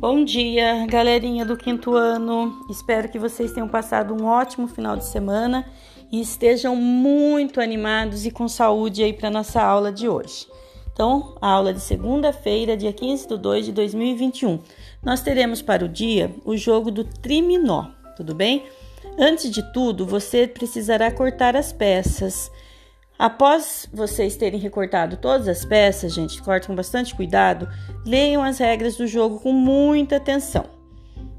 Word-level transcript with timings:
Bom 0.00 0.24
dia, 0.24 0.86
galerinha 0.86 1.44
do 1.44 1.58
quinto 1.58 1.94
ano. 1.94 2.64
Espero 2.70 3.06
que 3.06 3.18
vocês 3.18 3.52
tenham 3.52 3.68
passado 3.68 4.14
um 4.14 4.24
ótimo 4.24 4.66
final 4.66 4.96
de 4.96 5.04
semana 5.04 5.66
e 6.10 6.22
estejam 6.22 6.74
muito 6.74 7.60
animados 7.60 8.24
e 8.24 8.30
com 8.30 8.48
saúde 8.48 9.02
aí 9.02 9.12
para 9.12 9.28
nossa 9.28 9.60
aula 9.60 9.92
de 9.92 10.08
hoje. 10.08 10.46
Então, 10.90 11.36
a 11.38 11.48
aula 11.50 11.74
de 11.74 11.80
segunda-feira, 11.80 12.78
dia 12.78 12.94
15 12.94 13.28
de 13.28 13.36
2 13.36 13.66
de 13.66 13.72
2021. 13.72 14.60
Nós 15.02 15.20
teremos 15.20 15.60
para 15.60 15.84
o 15.84 15.88
dia 15.88 16.34
o 16.46 16.56
jogo 16.56 16.90
do 16.90 17.04
triminó, 17.04 17.88
tudo 18.16 18.34
bem? 18.34 18.64
Antes 19.18 19.50
de 19.50 19.62
tudo, 19.70 20.06
você 20.06 20.46
precisará 20.46 21.10
cortar 21.10 21.54
as 21.54 21.74
peças. 21.74 22.50
Após 23.20 23.86
vocês 23.92 24.34
terem 24.34 24.58
recortado 24.58 25.18
todas 25.18 25.46
as 25.46 25.62
peças, 25.62 26.14
gente, 26.14 26.40
corte 26.40 26.66
com 26.66 26.74
bastante 26.74 27.14
cuidado, 27.14 27.68
leiam 28.02 28.42
as 28.42 28.56
regras 28.56 28.96
do 28.96 29.06
jogo 29.06 29.38
com 29.40 29.52
muita 29.52 30.16
atenção. 30.16 30.64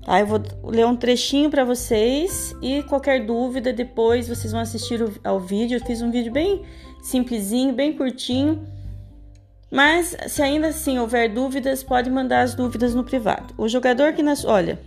Tá? 0.05 0.19
Eu 0.19 0.27
vou 0.27 0.39
ler 0.63 0.85
um 0.85 0.95
trechinho 0.95 1.49
para 1.49 1.65
vocês 1.65 2.55
e 2.61 2.83
qualquer 2.83 3.25
dúvida 3.25 3.73
depois 3.73 4.27
vocês 4.27 4.51
vão 4.51 4.61
assistir 4.61 5.03
ao 5.23 5.39
vídeo. 5.39 5.79
Eu 5.79 5.83
fiz 5.83 6.03
um 6.03 6.11
vídeo 6.11 6.31
bem 6.31 6.61
simplesinho, 7.01 7.73
bem 7.73 7.93
curtinho. 7.93 8.63
Mas 9.71 10.15
se 10.27 10.43
ainda 10.43 10.67
assim 10.67 10.99
houver 10.99 11.33
dúvidas, 11.33 11.81
pode 11.81 12.11
mandar 12.11 12.41
as 12.41 12.53
dúvidas 12.53 12.93
no 12.93 13.03
privado. 13.03 13.55
O 13.57 13.67
jogador 13.67 14.13
que 14.13 14.21
nas, 14.21 14.45
olha, 14.45 14.79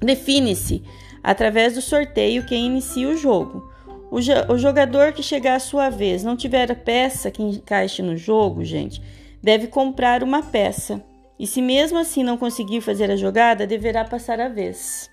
define-se 0.00 0.82
através 1.22 1.74
do 1.74 1.82
sorteio 1.82 2.46
quem 2.46 2.64
inicia 2.64 3.10
o 3.10 3.16
jogo. 3.18 3.75
O, 4.10 4.18
o 4.52 4.58
jogador 4.58 5.12
que 5.12 5.22
chegar 5.22 5.56
à 5.56 5.60
sua 5.60 5.90
vez 5.90 6.22
não 6.22 6.36
tiver 6.36 6.74
peça 6.76 7.30
que 7.30 7.42
encaixe 7.42 8.02
no 8.02 8.16
jogo, 8.16 8.64
gente, 8.64 9.02
deve 9.42 9.66
comprar 9.66 10.22
uma 10.22 10.42
peça. 10.42 11.02
E 11.38 11.46
se 11.46 11.60
mesmo 11.60 11.98
assim 11.98 12.22
não 12.22 12.36
conseguir 12.36 12.80
fazer 12.80 13.10
a 13.10 13.16
jogada, 13.16 13.66
deverá 13.66 14.04
passar 14.04 14.40
a 14.40 14.48
vez. 14.48 15.10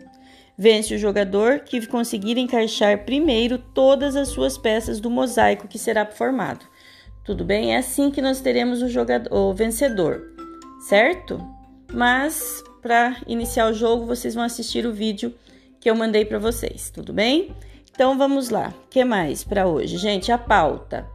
Vence 0.58 0.94
o 0.94 0.98
jogador 0.98 1.62
que 1.62 1.86
conseguir 1.88 2.38
encaixar 2.38 3.04
primeiro 3.06 3.58
todas 3.58 4.16
as 4.16 4.30
suas 4.30 4.58
peças 4.58 5.00
do 5.00 5.10
mosaico 5.10 5.68
que 5.68 5.80
será 5.80 6.06
formado. 6.06 6.66
Tudo 7.26 7.44
bem? 7.44 7.74
É 7.74 7.78
assim 7.78 8.12
que 8.12 8.22
nós 8.22 8.40
teremos 8.40 8.82
o, 8.82 8.88
jogador, 8.88 9.34
o 9.34 9.54
vencedor, 9.54 10.22
certo? 10.88 11.40
Mas 11.92 12.64
para 12.82 13.18
iniciar 13.26 13.70
o 13.70 13.74
jogo, 13.74 14.06
vocês 14.06 14.36
vão 14.36 14.44
assistir 14.44 14.86
o 14.86 14.94
vídeo 14.94 15.34
que 15.80 15.90
eu 15.90 15.96
mandei 15.96 16.24
para 16.26 16.38
vocês, 16.38 16.90
tudo 16.90 17.14
bem? 17.14 17.56
Então 17.94 18.18
vamos 18.18 18.50
lá. 18.50 18.74
O 18.86 18.90
que 18.90 19.06
mais 19.06 19.44
para 19.44 19.68
hoje? 19.68 19.98
Gente, 19.98 20.32
a 20.32 20.38
pauta. 20.38 21.08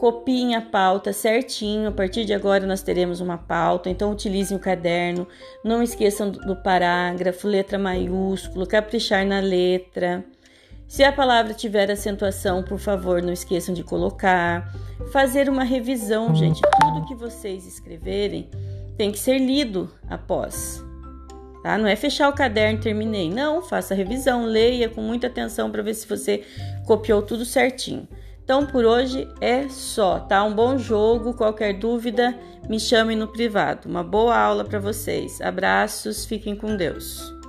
Copiem 0.00 0.56
a 0.56 0.62
pauta 0.62 1.12
certinho. 1.12 1.90
A 1.90 1.92
partir 1.92 2.24
de 2.24 2.32
agora 2.32 2.66
nós 2.66 2.82
teremos 2.82 3.20
uma 3.20 3.36
pauta, 3.36 3.90
então 3.90 4.10
utilizem 4.10 4.56
o 4.56 4.60
caderno. 4.60 5.28
Não 5.62 5.82
esqueçam 5.82 6.30
do 6.30 6.56
parágrafo, 6.56 7.46
letra 7.46 7.78
maiúsculo, 7.78 8.66
caprichar 8.66 9.26
na 9.26 9.40
letra. 9.40 10.24
Se 10.88 11.04
a 11.04 11.12
palavra 11.12 11.54
tiver 11.54 11.90
acentuação, 11.90 12.62
por 12.62 12.78
favor, 12.78 13.22
não 13.22 13.32
esqueçam 13.32 13.74
de 13.74 13.84
colocar. 13.84 14.74
Fazer 15.12 15.48
uma 15.48 15.64
revisão, 15.64 16.34
gente. 16.34 16.60
Tudo 16.80 17.06
que 17.06 17.14
vocês 17.14 17.66
escreverem 17.66 18.50
tem 18.96 19.12
que 19.12 19.18
ser 19.18 19.38
lido 19.38 19.90
após. 20.08 20.82
Tá? 21.62 21.78
Não 21.78 21.86
é 21.86 21.94
fechar 21.94 22.28
o 22.28 22.32
caderno 22.32 22.78
e 22.78 22.82
terminei. 22.82 23.30
Não, 23.30 23.62
faça 23.62 23.94
revisão, 23.94 24.44
leia 24.44 24.88
com 24.88 25.00
muita 25.00 25.28
atenção 25.28 25.70
para 25.70 25.82
ver 25.82 25.94
se 25.94 26.06
você 26.06 26.42
copiou 26.86 27.22
tudo 27.22 27.44
certinho. 27.44 28.08
Então 28.44 28.66
por 28.66 28.84
hoje 28.84 29.28
é 29.40 29.68
só, 29.68 30.18
tá? 30.18 30.42
Um 30.44 30.52
bom 30.52 30.76
jogo. 30.76 31.34
Qualquer 31.34 31.78
dúvida, 31.78 32.36
me 32.68 32.80
chame 32.80 33.14
no 33.14 33.28
privado. 33.28 33.88
Uma 33.88 34.02
boa 34.02 34.36
aula 34.36 34.64
para 34.64 34.80
vocês. 34.80 35.40
Abraços, 35.40 36.24
fiquem 36.24 36.56
com 36.56 36.76
Deus. 36.76 37.41